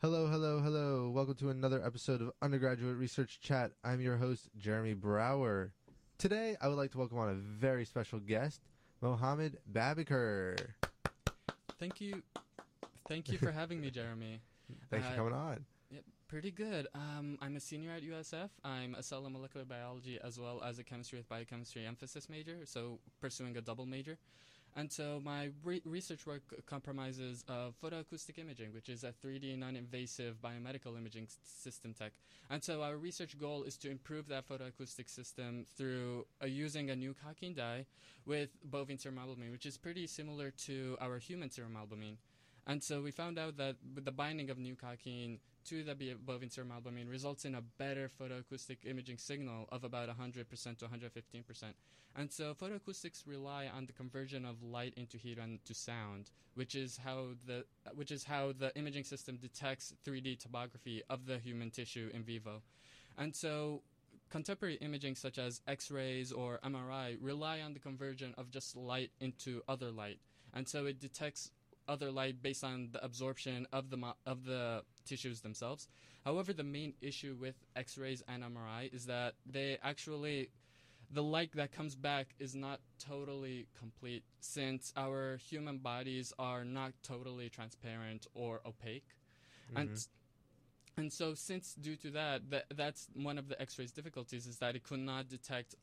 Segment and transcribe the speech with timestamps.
[0.00, 1.10] Hello, hello, hello.
[1.10, 3.72] Welcome to another episode of Undergraduate Research Chat.
[3.84, 5.72] I'm your host, Jeremy Brower.
[6.18, 8.60] Today, I would like to welcome on a very special guest,
[9.02, 10.56] Mohammed Babiker.
[11.78, 12.22] Thank you.
[13.08, 14.40] Thank you for having me, Jeremy.
[14.90, 15.64] Thanks for Uh, coming on.
[15.90, 16.86] Yep, pretty good.
[16.94, 18.48] Um, I'm a senior at USF.
[18.64, 22.60] I'm a cell and molecular biology as well as a chemistry with biochemistry emphasis major,
[22.64, 24.16] so pursuing a double major.
[24.76, 30.36] And so my re- research work compromises of photoacoustic imaging, which is a 3D non-invasive
[30.42, 32.12] biomedical imaging system tech.
[32.50, 36.96] And so our research goal is to improve that photoacoustic system through uh, using a
[36.96, 37.86] new coccine dye
[38.26, 42.16] with bovine serum albumin, which is pretty similar to our human serum albumin.
[42.70, 47.08] And so we found out that the binding of new to the bovine serum albumin
[47.08, 51.64] results in a better photoacoustic imaging signal of about 100% to 115%.
[52.14, 56.76] And so photoacoustics rely on the conversion of light into heat and to sound, which
[56.76, 57.64] is how the
[57.94, 62.62] which is how the imaging system detects 3D topography of the human tissue in vivo.
[63.18, 63.82] And so
[64.28, 69.60] contemporary imaging such as X-rays or MRI rely on the conversion of just light into
[69.66, 70.20] other light.
[70.54, 71.50] And so it detects
[71.88, 75.88] other light based on the absorption of the mo- of the tissues themselves.
[76.24, 80.50] However, the main issue with X-rays and MRI is that they actually
[81.12, 86.92] the light that comes back is not totally complete since our human bodies are not
[87.02, 89.08] totally transparent or opaque.
[89.74, 91.00] And mm-hmm.
[91.00, 94.76] and so since due to that, that that's one of the X-rays difficulties is that
[94.76, 95.74] it could not detect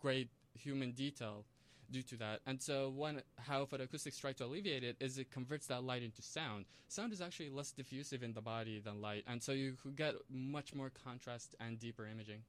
[0.00, 1.44] great human detail
[1.92, 2.40] due to that.
[2.46, 6.22] And so one how photoacoustics try to alleviate it is it converts that light into
[6.22, 6.64] sound.
[6.88, 10.14] Sound is actually less diffusive in the body than light, and so you could get
[10.30, 12.42] much more contrast and deeper imaging.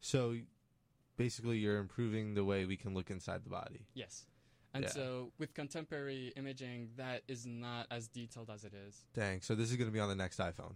[0.00, 0.36] So,
[1.16, 3.86] basically, you're improving the way we can look inside the body.
[3.94, 4.26] Yes.
[4.74, 4.90] And Yeah.
[4.90, 9.04] so with contemporary imaging, that is not as detailed as it is.
[9.14, 9.40] Dang.
[9.42, 10.74] So, this is going to be on the next iPhone.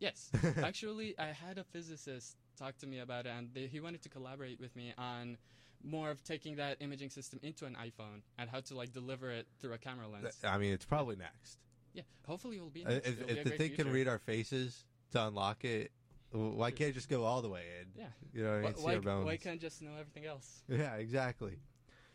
[0.00, 0.30] Yes.
[0.62, 4.08] Actually, I had a physicist talk to me about it, and they, he wanted to
[4.08, 5.36] collaborate with me on
[5.84, 9.46] more of taking that imaging system into an iPhone and how to like deliver it
[9.60, 10.36] through a camera lens.
[10.44, 11.58] I mean, it's probably next.
[11.94, 12.84] Yeah, hopefully it'll be.
[12.84, 13.08] Uh, next.
[13.08, 15.92] If, be if the thing can read our faces to unlock it,
[16.30, 18.02] why can't it just go all the way in?
[18.02, 18.06] Yeah.
[18.34, 19.02] You know what I mean?
[19.04, 20.62] Why, why can't just know everything else?
[20.68, 21.58] Yeah, exactly.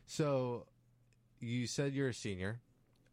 [0.05, 0.67] So,
[1.39, 2.59] you said you're a senior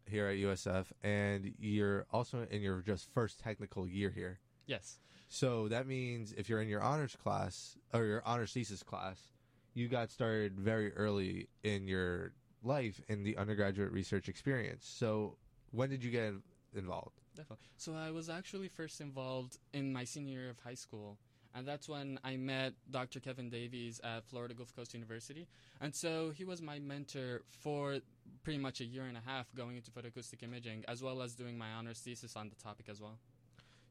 [0.05, 4.39] here at USF, and you're also in your just first technical year here.
[4.71, 4.99] Yes.
[5.27, 9.19] So that means if you're in your honors class or your honors thesis class,
[9.73, 12.31] you got started very early in your
[12.63, 14.85] life in the undergraduate research experience.
[14.87, 15.35] So
[15.71, 16.33] when did you get
[16.73, 17.19] involved?
[17.35, 17.67] Definitely.
[17.77, 21.17] So I was actually first involved in my senior year of high school.
[21.53, 23.19] And that's when I met Dr.
[23.19, 25.47] Kevin Davies at Florida Gulf Coast University.
[25.81, 27.99] And so he was my mentor for
[28.43, 31.57] pretty much a year and a half going into photoacoustic imaging, as well as doing
[31.57, 33.17] my honors thesis on the topic as well.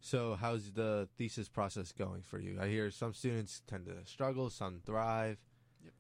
[0.00, 2.58] So how's the thesis process going for you?
[2.60, 5.38] I hear some students tend to struggle, some thrive.
[5.84, 5.92] Yep.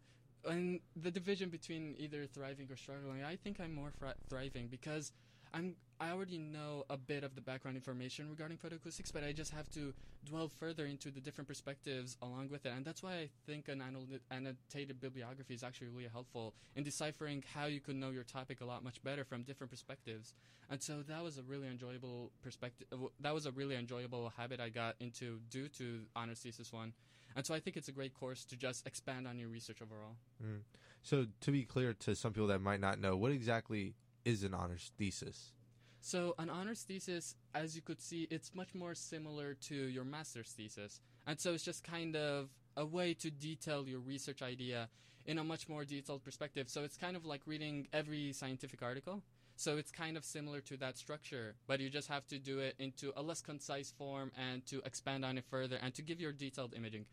[0.52, 3.92] And the division between either thriving or struggling, I think I'm more
[4.28, 5.12] thriving because
[5.52, 9.52] I'm I already know a bit of the background information regarding photoacoustics, but I just
[9.52, 9.92] have to
[10.24, 13.82] dwell further into the different perspectives along with it, and that's why I think an
[14.30, 18.64] annotated bibliography is actually really helpful in deciphering how you could know your topic a
[18.64, 20.32] lot much better from different perspectives.
[20.70, 22.86] And so that was a really enjoyable perspective.
[23.20, 26.94] That was a really enjoyable habit I got into due to honors thesis one,
[27.36, 30.16] and so I think it's a great course to just expand on your research overall.
[30.42, 30.60] Mm.
[31.02, 33.94] So to be clear to some people that might not know, what exactly
[34.24, 35.52] is an honors thesis?
[36.00, 40.50] So, an honors thesis, as you could see, it's much more similar to your master's
[40.50, 41.00] thesis.
[41.26, 44.88] And so it's just kind of a way to detail your research idea
[45.26, 46.70] in a much more detailed perspective.
[46.70, 49.22] So, it's kind of like reading every scientific article.
[49.56, 52.76] So, it's kind of similar to that structure, but you just have to do it
[52.78, 56.32] into a less concise form and to expand on it further and to give your
[56.32, 57.04] detailed imaging.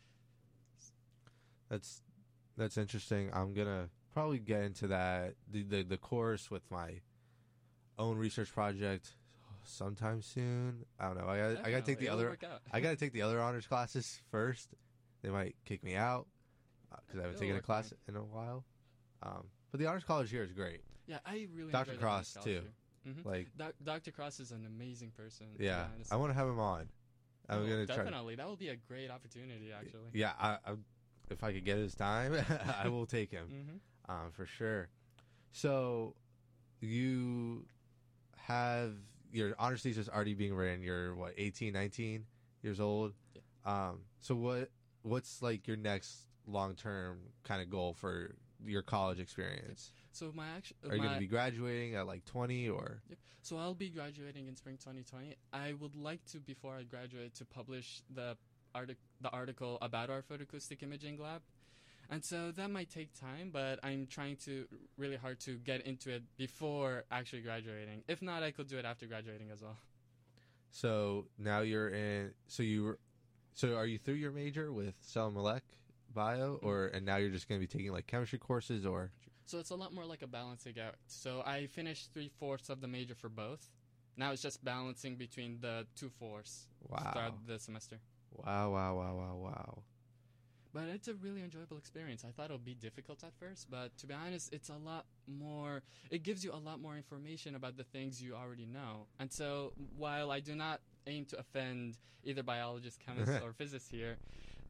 [1.68, 2.00] That's
[2.56, 3.30] that's interesting.
[3.34, 7.00] I'm gonna probably get into that the the, the course with my
[7.98, 9.14] own research project
[9.64, 10.84] sometime soon.
[10.98, 11.28] I don't know.
[11.28, 12.38] I gotta, I gotta take the it'll other.
[12.72, 14.68] I gotta take the other honors classes first.
[15.22, 16.26] They might kick me out
[16.90, 18.64] because I haven't It'll taken a class in a while.
[19.22, 20.80] Um, but the honors college here is great.
[21.06, 21.94] Yeah, I really Dr.
[21.96, 22.62] Cross, too.
[23.06, 23.24] Mhm.
[23.24, 24.10] Like, Doc- Dr.
[24.10, 25.46] Cross is an amazing person.
[25.58, 25.86] yeah.
[26.10, 26.88] I want to have him on.
[27.48, 27.96] I'm Oh, gonna try.
[27.96, 28.34] definitely.
[28.36, 30.10] That would be a great opportunity, actually.
[30.12, 30.74] Yeah, I, I,
[31.30, 32.34] if I could get his time,
[32.84, 33.46] I will take him.
[33.48, 33.76] hmm
[34.08, 34.88] um, for sure.
[35.52, 36.14] So
[36.80, 37.64] you
[38.36, 38.92] have
[39.32, 40.82] your honors thesis already being written.
[40.82, 42.24] You're what 18, 19
[42.62, 43.12] years old.
[43.34, 43.40] Yeah.
[43.64, 44.70] Um, so what
[45.02, 46.16] what's like your next
[46.46, 48.34] long term kind of goal for
[48.64, 49.92] your college experience?
[50.12, 53.02] So my actual Are you going to be graduating at like 20 or?
[53.42, 55.36] so I'll be graduating in spring 2020.
[55.52, 58.36] I would like to before I graduate to publish the
[58.74, 61.42] artic- the article about our photoacoustic imaging lab.
[62.10, 64.66] And so that might take time, but I'm trying to
[64.96, 68.02] really hard to get into it before actually graduating.
[68.08, 69.76] If not, I could do it after graduating as well.
[70.70, 72.32] So now you're in.
[72.46, 72.98] So you were.
[73.52, 75.62] So are you through your major with cell molec
[76.14, 76.66] bio, mm-hmm.
[76.66, 79.10] or and now you're just going to be taking like chemistry courses, or
[79.46, 80.96] So it's a lot more like a balancing act.
[81.08, 83.68] So I finished three fourths of the major for both.
[84.16, 88.00] Now it's just balancing between the two fourths wow, throughout the semester.
[88.32, 89.82] wow, wow, wow, wow, wow.
[90.78, 92.24] But it's a really enjoyable experience.
[92.24, 95.06] I thought it would be difficult at first, but to be honest, it's a lot
[95.26, 95.82] more.
[96.08, 99.08] It gives you a lot more information about the things you already know.
[99.18, 104.18] And so, while I do not aim to offend either biologists, chemists, or physicists here,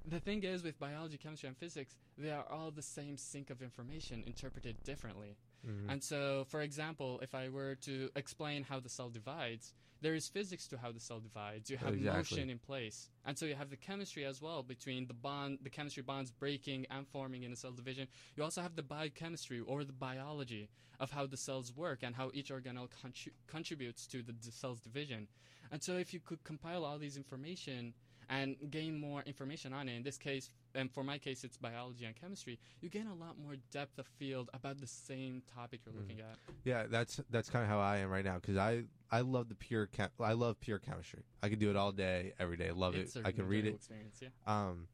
[0.06, 3.62] the thing is with biology, chemistry, and physics, they are all the same sink of
[3.62, 5.37] information interpreted differently.
[5.67, 5.91] Mhm.
[5.91, 10.29] And so, for example, if I were to explain how the cell divides, there is
[10.29, 11.69] physics to how the cell divides.
[11.69, 12.39] You have Exactly.
[12.39, 15.71] motion in place, and so you have the chemistry as well between the bond, the
[15.71, 18.06] chemistry bonds breaking and forming in a cell division.
[18.37, 20.69] You also have the biochemistry or the biology
[21.00, 24.81] of how the cells work and how each organelle contri- contributes to the d- cell's
[24.81, 25.29] division.
[25.71, 27.95] And so, if you could compile all these information
[28.28, 32.04] and gain more information on it, in this case, and for my case, it's biology
[32.04, 35.94] and chemistry, you gain a lot more depth of field about the same topic you're
[35.94, 36.36] looking at.
[36.64, 39.54] Yeah, that's that's kind of how I am right now because I I love the
[39.54, 41.22] pure chem- I love pure chemistry.
[41.42, 42.70] I can do it all day, every day.
[42.70, 43.22] Love it's it.
[43.25, 43.75] I can read it.
[43.75, 44.28] Experience, yeah.
[44.46, 44.88] Um,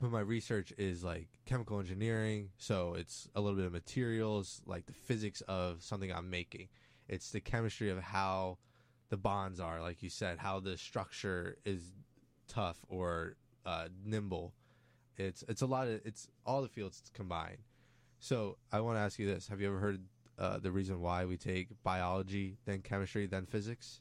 [0.00, 4.86] but my research is like chemical engineering, so it's a little bit of materials, like
[4.86, 6.68] the physics of something I'm making.
[7.08, 8.58] It's the chemistry of how
[9.08, 11.92] the bonds are, like you said, how the structure is
[12.48, 14.54] tough or uh, nimble.
[15.16, 17.58] It's it's a lot of it's all the fields combined.
[18.18, 20.02] So I want to ask you this: Have you ever heard
[20.38, 24.00] uh, the reason why we take biology, then chemistry, then physics?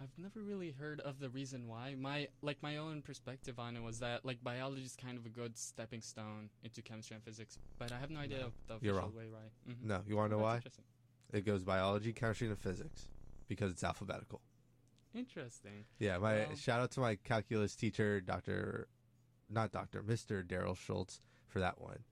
[0.00, 1.94] I've never really heard of the reason why.
[1.98, 5.28] My like my own perspective on it was that like biology is kind of a
[5.28, 8.74] good stepping stone into chemistry and physics, but I have no idea No, of the
[8.90, 9.72] official way why.
[9.72, 9.84] Mhm.
[9.84, 11.38] No, you want to know That's why?
[11.38, 13.08] It goes biology, chemistry, and physics
[13.48, 14.40] because it's alphabetical.
[15.14, 15.84] Interesting.
[15.98, 18.88] Yeah, my Well- shout out to my calculus teacher, Doctor,
[19.48, 22.02] not Doctor, Mister Daryl Schultz for that one.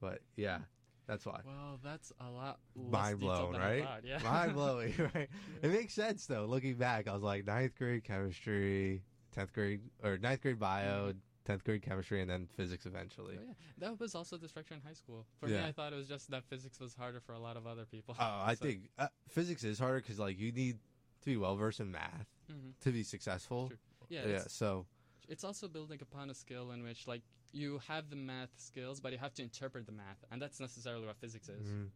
[0.00, 0.60] But yeah,
[1.06, 1.40] that's why.
[1.44, 3.82] Well, that's a lot less Mind blown, right?
[3.84, 4.18] thought, Yeah.
[4.22, 5.28] Mind blowing, right?
[5.62, 6.46] It makes sense though.
[6.46, 9.02] Looking back, I was like ninth grade chemistry,
[9.32, 11.12] tenth grade or ninth grade bio,
[11.44, 13.36] tenth grade chemistry, and then physics eventually.
[13.38, 13.54] Oh, yeah.
[13.78, 15.26] That was also the structure in high school.
[15.40, 17.66] For me, I thought it was just that physics was harder for a lot of
[17.66, 18.14] other people.
[18.18, 20.78] Oh, I So- think uh, physics is harder because like you need
[21.22, 22.72] to be well versed in math Mhm.
[22.80, 23.68] to be successful.
[23.68, 23.78] True.
[24.08, 24.86] Yeah, Yeah, it's, so
[25.28, 27.22] it's also building upon a skill in which like
[27.52, 31.06] you have the math skills, but you have to interpret the math, and that's necessarily
[31.06, 31.66] what physics is.
[31.66, 31.90] Mhm.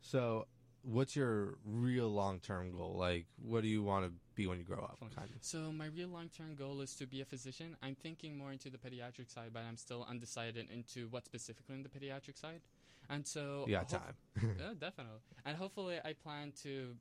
[0.00, 0.46] So,
[0.82, 2.96] what's your real long term goal?
[2.96, 4.98] Like, what do you want to be when you grow up?
[5.14, 5.42] Kind of.
[5.44, 7.76] So my real long-term goal is to be a physician.
[7.82, 11.82] I'm thinking more into the pediatric side, but I'm still undecided into what specifically in
[11.82, 12.62] the pediatric side.
[13.08, 14.16] And so yeah, hope- time.
[14.58, 15.20] Yeah, definitely.
[15.44, 16.96] And hopefully, I plan to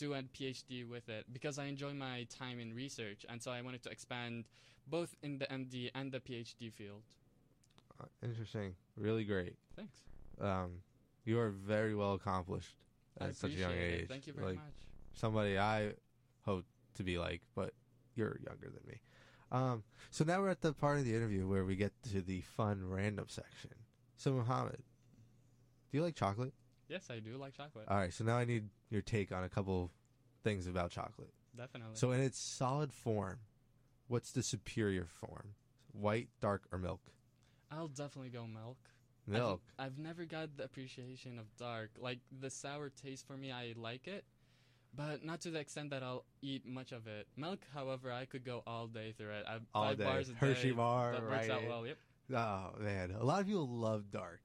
[0.00, 3.60] do a PhD with it because I enjoy my time in research, and so I
[3.60, 4.46] wanted to expand
[4.88, 7.02] both in the MD and the PhD field.
[8.00, 8.74] Uh, Interesting.
[8.96, 9.56] Really great.
[9.76, 9.98] Thanks.
[10.40, 10.70] Um,
[11.26, 12.74] you are very well accomplished
[13.20, 14.02] at such a young age.
[14.02, 14.08] it.
[14.08, 14.74] Thank you very like, much.
[15.12, 15.92] Somebody I
[16.46, 16.64] hope
[16.94, 17.74] to be like, but
[18.14, 19.00] you're younger than me.
[19.52, 22.40] Um, so now we're at the part of the interview where we get to the
[22.40, 23.70] fun random section.
[24.16, 24.78] So Muhammad,
[25.90, 26.54] do you like chocolate?
[26.90, 27.86] Yes, I do like chocolate.
[27.88, 28.12] All right.
[28.12, 29.90] So now I need your take on a couple
[30.42, 31.32] things about chocolate.
[31.56, 31.94] definitely.
[31.94, 33.38] So in its solid form,
[34.08, 35.54] what's the superior form?
[35.92, 37.00] White, dark, or milk?
[37.70, 38.76] I'll definitely go milk.
[39.28, 39.62] I've- Milk.
[39.78, 41.90] I've, never got the appreciation of dark.
[41.98, 44.24] Like the sour taste for me, I like it,
[44.96, 47.28] but not to the extent that I'll eat much of it.
[47.36, 49.44] Milk, however, I could go all day through it.
[49.46, 50.04] I, All five day.
[50.04, 50.74] bars a Hershey day.
[50.74, 51.50] bar, that works right?
[51.50, 51.86] out well.
[51.86, 51.98] Yep.
[52.34, 54.40] Oh man, a lot of people love dark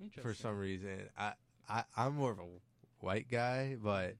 [0.00, 0.22] Interesting.
[0.22, 1.08] for some reason.
[1.16, 1.34] I,
[1.68, 2.44] I I'm more of a
[3.00, 4.14] white guy, but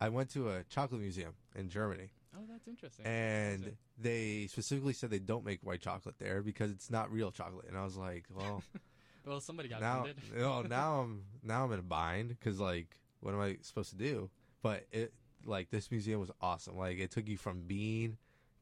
[0.00, 3.06] I went to a chocolate museum in Germany, Oh, that's interesting.
[3.06, 7.66] and they specifically said they don't make white chocolate there because it's not real chocolate.
[7.68, 8.62] And I was like, well,
[9.26, 10.22] well, somebody got now, offended.
[10.36, 13.96] no, now I'm now I'm in a bind because like, what am I supposed to
[13.96, 14.28] do?
[14.62, 15.12] But it
[15.44, 16.76] like this museum was awesome.
[16.76, 18.18] Like it took you from bean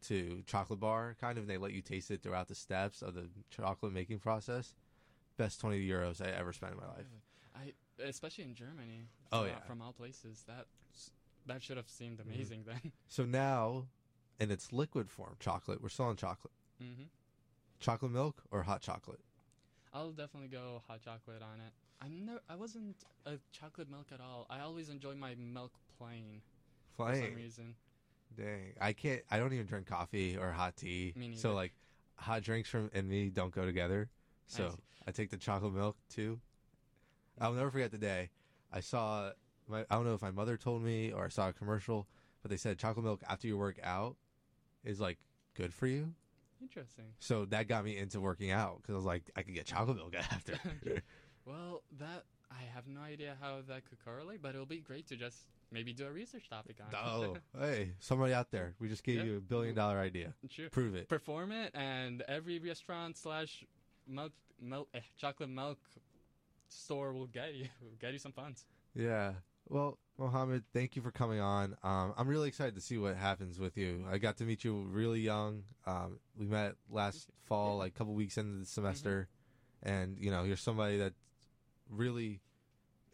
[0.06, 3.14] to chocolate bar, kind of, and they let you taste it throughout the steps of
[3.14, 4.74] the chocolate making process.
[5.36, 6.98] Best twenty euros I ever spent in my life.
[6.98, 7.22] Really?
[8.02, 9.08] I especially in Germany.
[9.32, 9.60] Oh, from- yeah.
[9.60, 10.44] from all places.
[10.46, 10.66] That
[11.46, 12.22] that should have seemed Mhm.
[12.26, 12.92] amazing then.
[13.08, 13.86] So now,
[14.40, 15.80] in its liquid form, chocolate.
[15.82, 16.52] We're selling chocolate.
[16.78, 17.04] hmm
[17.80, 19.20] Chocolate milk or hot chocolate?
[19.92, 21.72] I'll definitely go hot chocolate on it.
[22.00, 22.96] I'm no, I wasn't
[23.26, 24.46] a chocolate milk at all.
[24.50, 26.42] I always enjoy my milk plain
[26.96, 27.24] for Plain.
[27.26, 27.76] some reason.
[28.36, 29.22] Dang, I can't.
[29.30, 31.14] I don't even drink coffee or hot tea.
[31.34, 31.74] So like,
[32.16, 34.10] hot drinks from and me don't go together.
[34.46, 34.76] So see.
[35.06, 36.40] I, take the chocolate milk too.
[37.41, 38.31] I'll never forget the day
[38.73, 39.31] I saw.
[39.67, 42.07] My, I don't know if my mother told me or I saw a commercial,
[42.43, 44.17] but they said chocolate milk after you work out
[44.85, 45.19] is like
[45.57, 46.12] good for you.
[46.61, 47.05] Interesting.
[47.19, 49.97] So that got me into working out because I was like, I could get chocolate
[49.97, 50.55] milk after.
[51.47, 55.17] Well, that I have no idea how that could correlate, but it'll be great to
[55.17, 55.37] just
[55.71, 56.95] maybe do a research topic on.
[56.95, 59.25] oh, hey, somebody out there, we just gave Yeah.
[59.25, 60.33] you a billion dollar idea.
[60.49, 60.71] sure.
[60.71, 61.07] Prove it.
[61.07, 63.62] Perform it, and every restaurant slash
[64.07, 65.79] milk, milk, eh, chocolate milk
[66.75, 68.64] store will get you, will get you some funds.
[68.95, 69.33] Yeah.
[69.69, 71.76] Well, Mohammed, thank you for coming on.
[71.83, 74.04] Um, I'm really excited to see what happens with you.
[74.11, 75.62] I got to meet you really young.
[75.87, 79.28] Um, we met last fall, like a couple weeks into the semester,
[79.83, 81.14] and you know, you're somebody that
[81.90, 82.40] really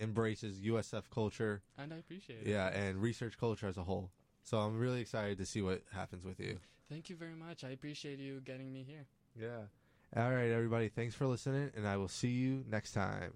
[0.00, 2.46] embraces USF culture, And I appreciate it.
[2.48, 4.10] yeah, and research culture as a whole.
[4.42, 6.58] So I'm really excited to see what happens with you.
[6.88, 7.62] Thank you very much.
[7.62, 9.06] I appreciate you getting me here.
[9.38, 9.66] Yeah.
[10.20, 10.88] All right, everybody.
[10.88, 13.34] Thanks for listening, and I will see you next time.